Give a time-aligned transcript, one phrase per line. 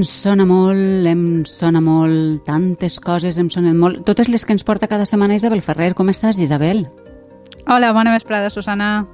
[0.00, 3.98] Em sona molt, em sona molt, tantes coses em sonen molt.
[4.08, 5.90] Totes les que ens porta cada setmana Isabel Ferrer.
[5.92, 6.86] Com estàs, Isabel?
[7.68, 9.04] Hola, bona vesprada, Susana.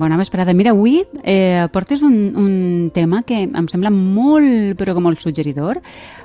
[0.00, 0.54] Bona vesprada.
[0.56, 2.54] Mira, avui eh, portes un, un
[2.96, 5.82] tema que em sembla molt, però que molt suggeridor,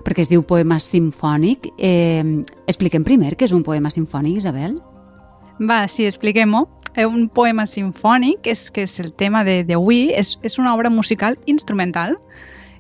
[0.08, 1.68] perquè es diu poema simfònic.
[1.76, 2.24] Eh,
[2.72, 4.80] expliquem primer què és un poema simfònic, Isabel.
[5.60, 6.70] Va, sí, expliquem-ho.
[6.96, 11.36] Eh, un poema simfònic, és, que és el tema d'avui, és, és una obra musical
[11.52, 12.16] instrumental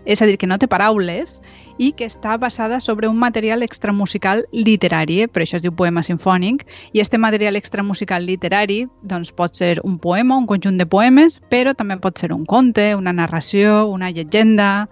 [0.05, 1.39] és a dir, que no té paraules
[1.81, 5.27] i que està basada sobre un material extramusical literari, eh?
[5.27, 9.97] per això es diu poema sinfònic, i este material extramusical literari doncs, pot ser un
[9.97, 14.89] poema, un conjunt de poemes, però també pot ser un conte, una narració, una llegenda,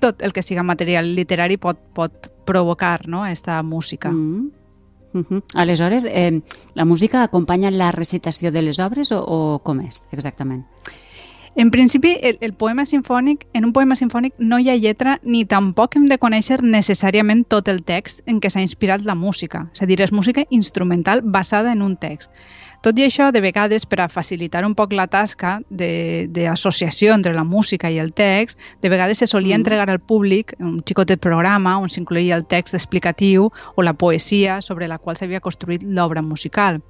[0.00, 3.26] tot el que siga material literari pot, pot provocar no?
[3.26, 4.10] esta música.
[4.10, 4.50] Mm.
[5.16, 5.42] Uh -huh.
[5.54, 6.42] Aleshores, eh,
[6.74, 10.66] la música acompanya la recitació de les obres o, o com és exactament?
[11.58, 15.46] En principi, el, el poema sinfònic, en un poema sinfònic no hi ha lletra ni
[15.48, 19.62] tampoc hem de conèixer necessàriament tot el text en què s'ha inspirat la música.
[19.72, 22.28] És a dir, és música instrumental basada en un text.
[22.84, 27.46] Tot i això, de vegades, per a facilitar un poc la tasca d'associació entre la
[27.48, 29.60] música i el text, de vegades se solia mm.
[29.64, 34.92] entregar al públic un xicotet programa on s'incloïa el text explicatiu o la poesia sobre
[34.92, 36.82] la qual s'havia construït l'obra musical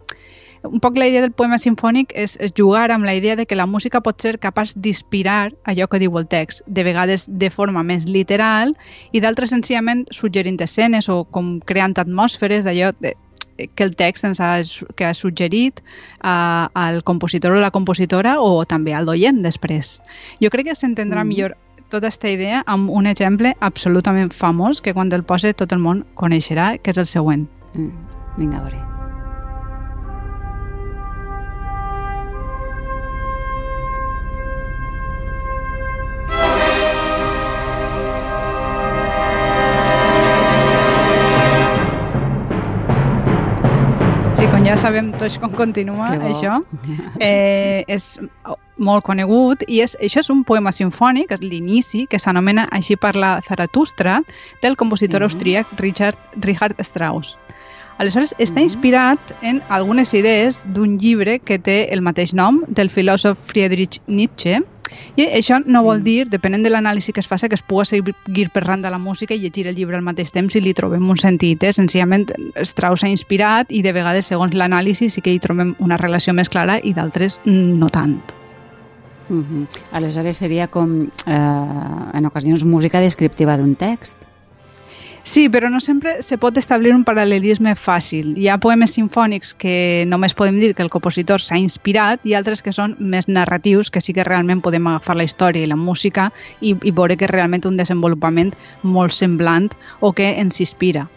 [0.70, 3.58] un poc la idea del poema sinfònic és, és jugar amb la idea de que
[3.58, 7.82] la música pot ser capaç d'inspirar allò que diu el text, de vegades de forma
[7.82, 8.74] més literal
[9.12, 12.92] i d'altres senzillament suggerint escenes o com creant atmosferes d'allò
[13.56, 14.60] que el text ens ha,
[14.96, 20.00] que ha suggerit uh, al compositor o la compositora o també al d'oient després.
[20.42, 21.28] Jo crec que s'entendrà mm.
[21.28, 21.56] millor
[21.88, 26.04] tota aquesta idea amb un exemple absolutament famós que quan el posa tot el món
[26.14, 27.48] coneixerà, que és el següent.
[27.74, 27.94] Mm.
[28.36, 28.95] Vinga, a veure.
[44.66, 46.60] Ja sabem tots com continua això.
[47.22, 48.18] Eh, és
[48.76, 54.18] molt conegut i és, això és un poema sinfònic, l'inici, que s'anomena Així parla Zaratustra,
[54.62, 55.28] del compositor sí.
[55.30, 57.36] austríac Richard, Richard Strauss.
[57.96, 63.38] Aleshores, està inspirat en algunes idees d'un llibre que té el mateix nom, del filòsof
[63.48, 64.60] Friedrich Nietzsche,
[65.16, 68.48] i això no vol dir, depenent de l'anàlisi que es faci, que es pugui seguir
[68.54, 71.16] parlant de la música i llegir el llibre al mateix temps i li trobem un
[71.20, 71.62] sentit.
[71.64, 71.72] Eh?
[71.72, 72.28] Senzillament,
[72.62, 76.52] Strauss ha inspirat i de vegades, segons l'anàlisi, sí que hi trobem una relació més
[76.52, 78.20] clara i d'altres no tant.
[79.28, 79.66] Uh -huh.
[79.90, 81.32] Aleshores seria com, eh,
[82.14, 84.25] en ocasions, música descriptiva d'un text.
[85.26, 88.28] Sí, però no sempre se pot establir un paral·lelisme fàcil.
[88.38, 92.62] Hi ha poemes sinfònics que només podem dir que el compositor s'ha inspirat i altres
[92.62, 96.28] que són més narratius, que sí que realment podem agafar la història i la música
[96.60, 98.54] i, i veure que realment un desenvolupament
[98.84, 99.66] molt semblant
[99.98, 101.08] o que ens inspira.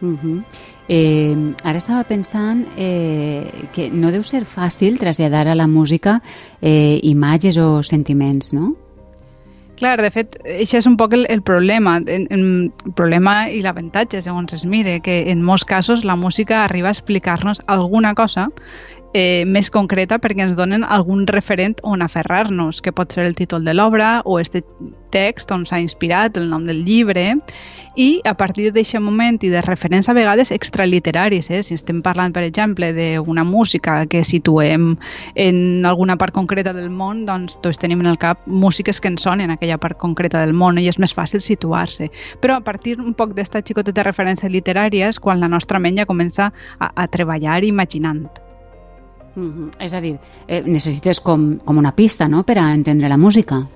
[0.00, 0.42] Uh -huh.
[0.88, 6.22] eh, ara estava pensant eh, que no deu ser fàcil traslladar a la música
[6.62, 8.85] eh, imatges o sentiments, no?
[9.76, 12.44] Clar, de fet, això és un poc el, el problema, el, el
[12.96, 17.60] problema i l'avantatge, segons es mire, que en molts casos la música arriba a explicar-nos
[17.66, 18.48] alguna cosa
[19.16, 23.64] eh, més concreta perquè ens donen algun referent on aferrar-nos, que pot ser el títol
[23.64, 24.62] de l'obra o este
[25.10, 27.38] text on s'ha inspirat, el nom del llibre,
[27.96, 31.62] i a partir d'aquest moment i de referents a vegades extraliteraris, eh?
[31.64, 34.90] si estem parlant, per exemple, d'una música que situem
[35.34, 39.24] en alguna part concreta del món, doncs tots tenim en el cap músiques que ens
[39.24, 42.10] sonen en aquella part concreta del món i és més fàcil situar-se.
[42.42, 46.10] Però a partir un poc d'esta xicoteta referència literària és quan la nostra ment ja
[46.10, 48.45] comença a, a treballar imaginant.
[49.36, 49.70] Mm -hmm.
[49.84, 52.42] És a dir, eh, necessites com, com una pista no?
[52.42, 53.68] per a entendre la música.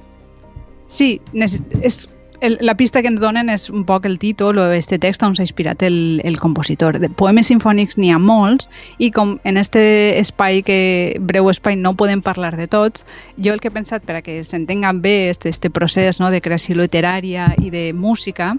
[0.89, 2.09] Sí, és
[2.41, 5.37] el, la pista que ens donen és un poc el títol o este text on
[5.37, 6.99] s'ha inspirat el, el compositor.
[6.99, 8.69] De poemes sinfònics n'hi ha molts
[8.99, 13.05] i com en este espai, que breu espai, no podem parlar de tots,
[13.37, 16.41] jo el que he pensat per a que s'entenga bé este, este procés no, de
[16.41, 18.55] creació literària i de música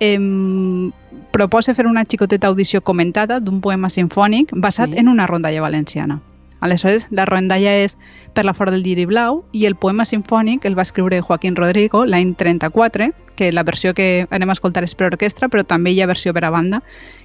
[0.00, 0.20] eh,
[1.32, 5.00] proposa fer una xicoteta audició comentada d'un poema sinfònic basat sí.
[5.00, 6.20] en una rondalla valenciana.
[6.64, 7.98] Aleshores, la rondalla és
[8.34, 12.04] Per la fora del lliri blau i el poema sinfònic el va escriure Joaquín Rodrigo
[12.04, 16.00] l'any 34, que la versió que anem a escoltar és per orquestra, però també hi
[16.00, 16.82] ha versió per a banda,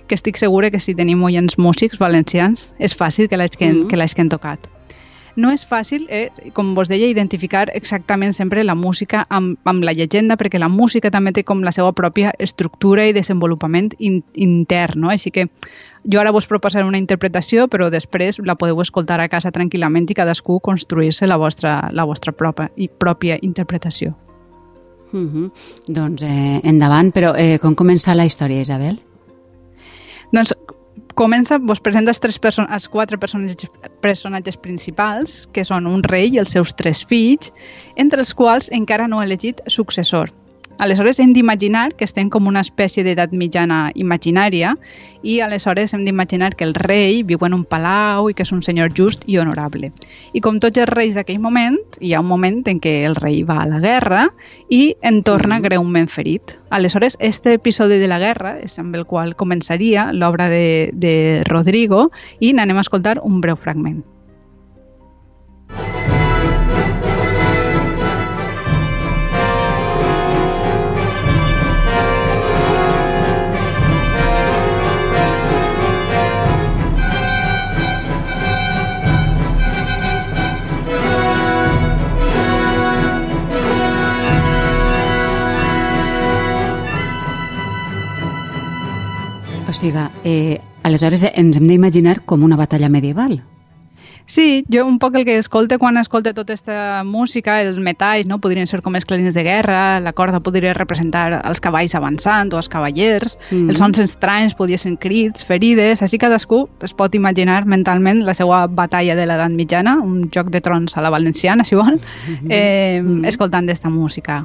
[0.07, 4.30] que estic segura que si tenim oients músics valencians és fàcil que l'hagin mm -hmm.
[4.30, 4.78] tocat
[5.39, 9.94] no és fàcil, eh, com vos deia, identificar exactament sempre la música amb, amb la
[9.95, 15.00] llegenda, perquè la música també té com la seva pròpia estructura i desenvolupament in, intern,
[15.06, 15.09] no?
[15.13, 15.47] Així que
[16.03, 20.18] jo ara vos proposaré una interpretació, però després la podeu escoltar a casa tranquil·lament i
[20.18, 24.15] cadascú construir-se la vostra, la vostra pròpia, i pròpia interpretació.
[25.12, 25.51] Uh -huh.
[25.88, 29.00] Doncs eh, endavant, però eh, com comença la història, Isabel?
[30.31, 30.53] Doncs
[31.19, 33.68] comença, vos presenta els, tres person els quatre personatges,
[34.04, 37.51] personatges principals, que són un rei i els seus tres fills,
[38.00, 40.31] entre els quals encara no ha elegit successor.
[40.79, 44.69] Aleshores hem d'imaginar que estem com una espècie d'edat mitjana imaginària
[45.27, 48.61] i aleshores hem d'imaginar que el rei viu en un palau i que és un
[48.63, 49.89] senyor just i honorable.
[50.31, 53.41] I com tots els reis d'aquell moment, hi ha un moment en què el rei
[53.43, 54.21] va a la guerra
[54.69, 55.65] i en torna mm-hmm.
[55.67, 56.55] greument ferit.
[56.69, 62.07] Aleshores, este episodi de la guerra és amb el qual començaria l'obra de, de Rodrigo
[62.39, 64.05] i n'anem a escoltar un breu fragment.
[89.79, 93.37] O sigui, eh, aleshores ens hem d'imaginar com una batalla medieval.
[94.25, 98.41] Sí, jo un poc el que escolte quan escolte tota aquesta música, els metalls, no?
[98.43, 102.59] podrien ser com els clarins de guerra, la corda podria representar els cavalls avançant o
[102.59, 107.63] els cavallers, mm els sons estranys podien ser crits, ferides, així cadascú es pot imaginar
[107.63, 111.79] mentalment la seva batalla de l'edat mitjana, un joc de trons a la valenciana, si
[111.79, 111.95] vol,
[112.49, 113.27] eh, mm -hmm.
[113.31, 114.43] escoltant aquesta música.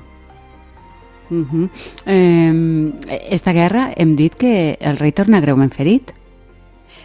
[1.31, 1.71] Uh -huh.
[2.07, 2.93] eh,
[3.31, 6.13] esta guerra hem dit que el rei torna greument ferit.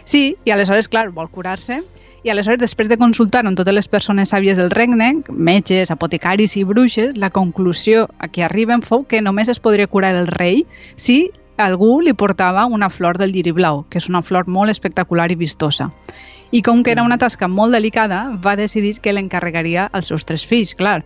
[0.04, 1.82] Sí, i aleshores, clar, vol curar-se
[2.22, 6.64] i aleshores, després de consultar amb totes les persones sàvies del regne, metges, apotecaris i
[6.68, 11.30] bruixes, la conclusió a què arriben fou que només es podria curar el rei si
[11.56, 15.38] algú li portava una flor del lliri blau, que és una flor molt espectacular i
[15.40, 15.88] vistosa.
[16.52, 20.44] I com que era una tasca molt delicada, va decidir que l'encarregaria als seus tres
[20.44, 21.00] fills, clar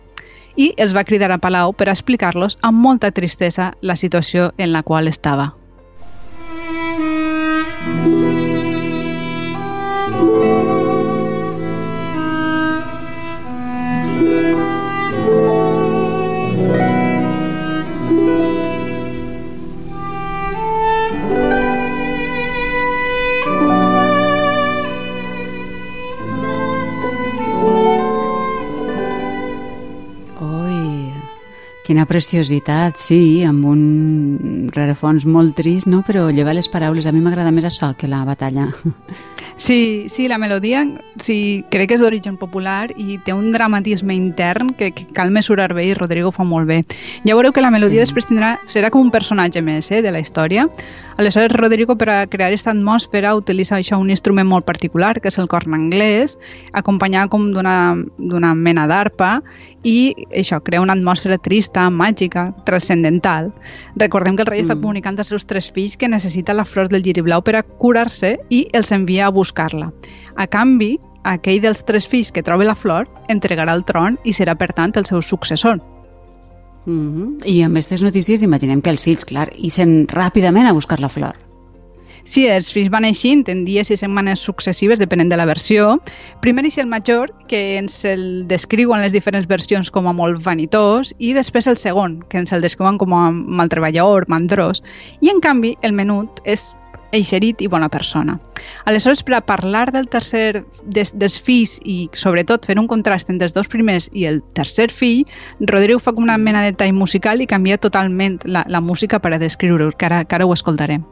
[0.55, 4.83] i els va cridar a Palau per explicar-los amb molta tristesa la situació en la
[4.83, 5.53] qual estava.
[32.05, 36.03] Quina preciositat, sí, amb un rerefons molt trist, no?
[36.05, 37.07] però llevar les paraules.
[37.09, 38.67] A mi m'agrada més això que la batalla.
[39.57, 40.85] Sí, sí, la melodia
[41.21, 45.69] sí, crec que és d'origen popular i té un dramatisme intern que, que cal mesurar
[45.73, 46.81] bé i Rodrigo fa molt bé.
[47.23, 48.09] Ja veureu que la melodia sí.
[48.09, 50.67] després tindrà, serà com un personatge més eh, de la història.
[51.15, 55.39] Aleshores, Rodrigo, per a crear aquesta atmosfera, utilitza això un instrument molt particular, que és
[55.39, 56.35] el corn anglès,
[56.75, 59.37] acompanyat com d'una mena d'arpa
[59.87, 63.53] i això, crea una atmosfera trista, màgica, transcendental.
[63.95, 64.67] Recordem que el rei mm.
[64.67, 68.35] està comunicant als seus tres fills que necessita la flor del blau per a curar-se
[68.49, 69.91] i els envia a buscar-la.
[70.35, 74.57] A canvi, aquell dels tres fills que troba la flor entregarà el tron i serà,
[74.57, 75.81] per tant, el seu successor.
[76.85, 77.45] Mm -hmm.
[77.45, 81.35] I amb aquestes notícies imaginem que els fills, clar, ixen ràpidament a buscar la flor.
[82.25, 85.99] Sí, els fills van així en dies i setmanes successives, depenent de la versió.
[86.41, 91.13] Primer és el major, que ens el descriuen les diferents versions com a molt vanitós,
[91.19, 94.81] i després el segon, que ens el descriuen com a maltreballador, mandrós.
[95.21, 96.73] I, en canvi, el menut és
[97.11, 98.37] eixerit i bona persona.
[98.85, 103.49] Aleshores, per a parlar del tercer des, dels fills i sobretot fer un contrast entre
[103.49, 105.25] els dos primers i el tercer fill,
[105.59, 109.33] Rodrigo fa com una mena de tall musical i canvia totalment la, la música per
[109.33, 111.05] a descriure-ho, que ara, que ara ho escoltarem.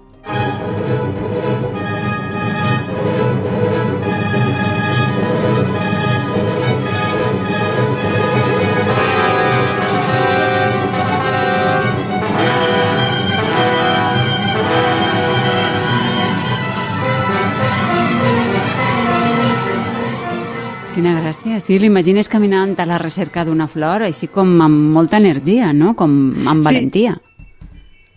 [21.53, 21.67] Gràcia.
[21.67, 25.93] Sí, l'imagines caminant a la recerca d'una flor, així com amb molta energia, no?
[25.93, 27.13] Com amb valentia.
[27.13, 27.67] Sí.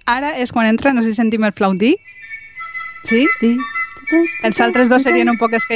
[0.08, 1.96] Ara és quan entra, no sé si sentim el flautí.
[3.04, 3.26] Sí?
[3.40, 3.56] Sí.
[4.42, 5.66] Els altres dos serien un poc es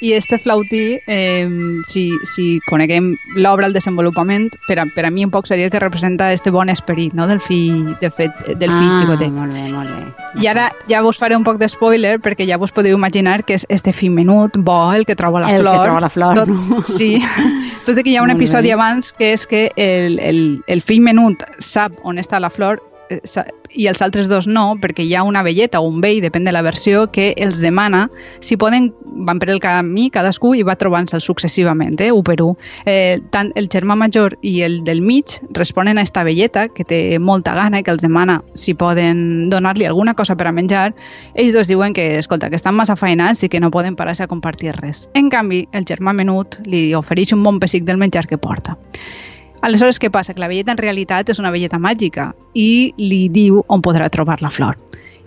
[0.00, 1.48] i este flautí, eh,
[1.86, 5.72] si, si coneguem l'obra, el desenvolupament, per a, per a mi un poc seria el
[5.72, 7.26] que representa este bon esperit no?
[7.26, 9.32] del fill, de fet, del fill ah, xicotet.
[9.34, 10.42] molt bé, molt bé.
[10.42, 13.58] I ara ja vos faré un poc de spoiler perquè ja vos podeu imaginar que
[13.58, 15.74] és este fill menut, bo, el que troba la el flor.
[15.74, 16.82] El que troba la flor, tot, no?
[16.86, 17.18] Sí,
[17.86, 18.78] tot i que hi ha un Molt episodi bé.
[18.78, 22.97] abans que és que el, el, el fill menut sap on està la flor eh,
[23.08, 26.52] i els altres dos no, perquè hi ha una velleta o un vell, depèn de
[26.52, 28.06] la versió, que els demana
[28.40, 28.90] si poden,
[29.28, 32.56] van per el camí cadascú i va trobant-se'ls successivament, eh, un per un.
[32.86, 37.18] Eh, tant el germà major i el del mig responen a esta velleta, que té
[37.18, 40.92] molta gana i que els demana si poden donar-li alguna cosa per a menjar.
[41.34, 44.30] Ells dos diuen que, escolta, que estan massa feinats i que no poden parar-se a
[44.30, 45.08] compartir res.
[45.14, 48.76] En canvi, el germà menut li ofereix un bon pessic del menjar que porta.
[49.60, 50.34] Aleshores, què passa?
[50.34, 54.38] Que la velleta en realitat és una velleta màgica i li diu on podrà trobar
[54.42, 54.78] la flor.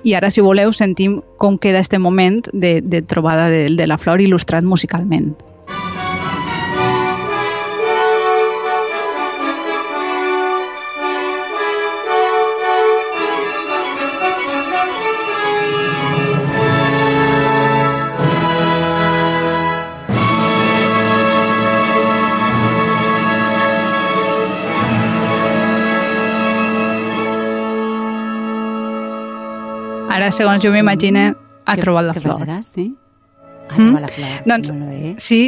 [0.07, 3.99] I ara, si voleu, sentim com queda este moment de, de trobada de, de la
[4.01, 5.33] flor il·lustrat musicalment.
[30.35, 31.31] Segons jo m'imagine,
[31.65, 32.37] ha trobat la flor.
[32.37, 32.91] Què passarà, sí?
[33.69, 33.89] Ha mm?
[33.89, 34.39] trobat la flor.
[34.51, 34.71] Doncs,
[35.23, 35.41] sí,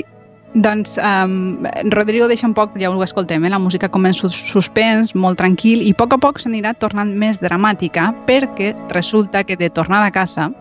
[0.53, 3.49] doncs um, Rodrigo deixa un poc, ja ho escoltem, eh?
[3.49, 8.11] la música comença suspens, molt tranquil, i a poc a poc s'anirà tornant més dramàtica
[8.27, 10.51] perquè resulta que de tornada a casa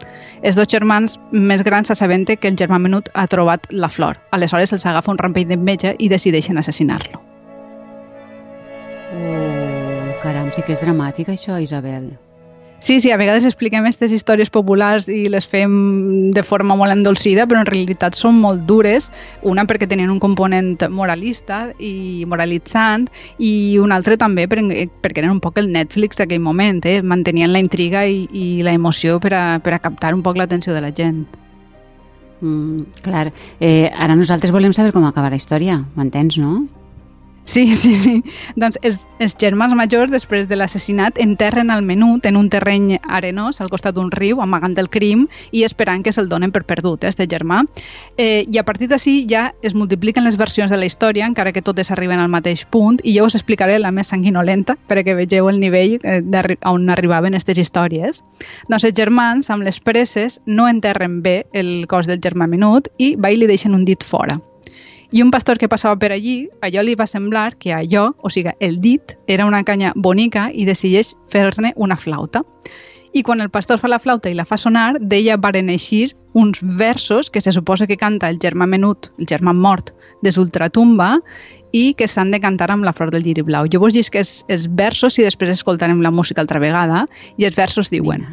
[0.40, 4.18] els dos germans més grans s'assabenten que el germà menut ha trobat la flor.
[4.32, 7.20] Aleshores els agafa un rampell d'enveja i decideixen assassinar-lo.
[9.12, 12.14] Oh, caram, sí que és dramàtic això, Isabel.
[12.82, 17.44] Sí, sí, a vegades expliquem aquestes històries populars i les fem de forma molt endolcida,
[17.46, 19.06] però en realitat són molt dures,
[19.46, 23.06] una perquè tenien un component moralista i moralitzant,
[23.38, 26.98] i un altre també perquè eren un poc el Netflix d'aquell moment, eh?
[27.06, 30.74] mantenien la intriga i, i la emoció per a, per a captar un poc l'atenció
[30.74, 31.22] de la gent.
[32.42, 33.28] Mm, clar,
[33.62, 36.64] eh, ara nosaltres volem saber com acaba la història, m'entens, no?
[37.44, 38.22] Sí, sí, sí.
[38.56, 43.61] Doncs els, els germans majors, després de l'assassinat, enterren el menut en un terreny arenós
[43.61, 47.11] al costat d'un riu, amagant el crim i esperant que se'l donen per perdut, eh,
[47.11, 47.62] este germà.
[48.16, 51.62] Eh, I a partir d'ací ja es multipliquen les versions de la història, encara que
[51.62, 55.61] totes arriben al mateix punt, i jo us explicaré la més sanguinolenta perquè vegeu el
[55.61, 56.22] nivell eh,
[56.64, 58.22] on arribaven aquestes històries.
[58.68, 63.14] Doncs els germans, amb les presses, no enterren bé el cos del germà menut i
[63.16, 64.38] va i li deixen un dit fora.
[65.12, 68.54] I un pastor que passava per allí, allò li va semblar que allò, o sigui,
[68.64, 72.40] el dit, era una canya bonica i decideix fer-ne una flauta.
[73.12, 76.62] I quan el pastor fa la flauta i la fa sonar, d'ella varen eixir uns
[76.64, 79.92] versos que se suposa que canta el germà menut, el germà mort,
[80.25, 81.19] des d'ultratumba,
[81.76, 83.69] i que s'han de cantar amb la flor del lliri blau.
[83.69, 87.04] Jo vos dic que és, els versos i després escoltarem la música altra vegada,
[87.37, 88.25] i els versos diuen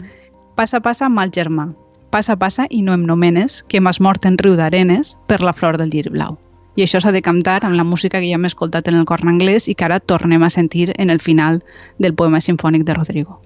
[0.56, 1.68] Passa, passa, mal germà,
[2.10, 5.76] passa, passa i no em nomenes, que m'has mort en riu d'arenes per la flor
[5.76, 6.40] del lliri blau
[6.80, 9.28] i això s'ha de cantar amb la música que ja hem escoltat en el corn
[9.28, 11.62] anglès i que ara tornem a sentir en el final
[11.98, 13.42] del poema sinfònic de Rodrigo.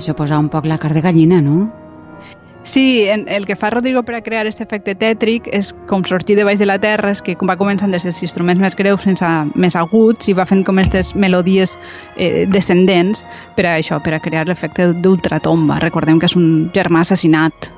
[0.00, 1.68] Això posa un poc la car de gallina, no?
[2.62, 6.44] Sí, el que fa Rodrigo per a crear aquest efecte tètric és com sortir de
[6.44, 9.46] baix de la terra, és que va començant des dels instruments més greus fins a
[9.56, 11.78] més aguts i va fent com aquestes melodies
[12.16, 13.24] eh, descendents
[13.56, 15.80] per a això, per a crear l'efecte d'ultratomba.
[15.80, 17.72] Recordem que és un germà assassinat.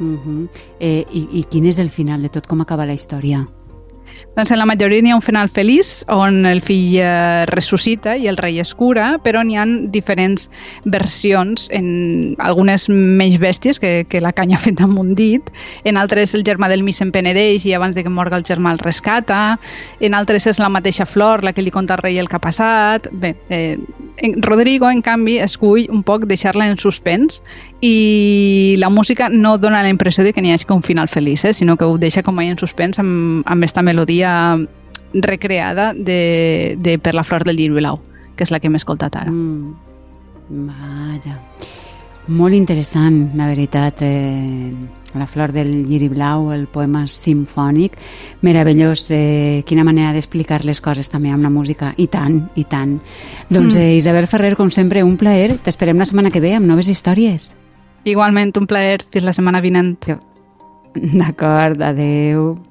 [0.00, 0.48] Uh -huh.
[0.78, 2.46] eh, i, I quin és el final de tot?
[2.46, 3.46] Com acaba la història?
[4.36, 8.28] Doncs en la majoria n'hi ha un final feliç on el fill eh, ressuscita i
[8.30, 10.48] el rei es cura, però n'hi han diferents
[10.84, 15.50] versions, en algunes menys bèsties que, que la canya feta amb un dit,
[15.84, 18.74] en altres el germà del mi se'n penedeix i abans de que morga el germà
[18.76, 19.58] el rescata,
[20.00, 22.44] en altres és la mateixa flor la que li conta al rei el que ha
[22.44, 23.08] passat.
[23.10, 23.78] Bé, eh,
[24.20, 27.40] en Rodrigo, en canvi, escull un poc deixar-la en suspens
[27.80, 31.54] i la música no dona la impressió de que n'hi hagi un final feliç, eh,
[31.54, 34.66] sinó que ho deixa com en suspens amb, amb esta melodia melodia
[35.12, 38.00] recreada de, de Per la flor del lliri blau,
[38.36, 39.30] que és la que hem escoltat ara.
[39.30, 39.74] Mm.
[40.66, 41.38] Vaja.
[42.30, 44.02] Molt interessant, la veritat.
[44.02, 44.70] Eh,
[45.18, 47.96] la flor del lliri blau, el poema simfònic,
[48.42, 49.08] meravellós.
[49.10, 51.92] Eh, quina manera d'explicar les coses també amb la música.
[51.96, 53.00] I tant, i tant.
[53.48, 53.80] Doncs mm.
[53.80, 55.58] eh, Isabel Ferrer, com sempre, un plaer.
[55.58, 57.52] T'esperem la setmana que ve amb noves històries.
[58.04, 59.04] Igualment, un plaer.
[59.10, 59.96] Fins la setmana vinent.
[60.94, 62.69] D'acord, adeu.